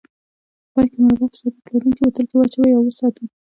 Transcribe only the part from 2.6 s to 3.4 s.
او وساتئ.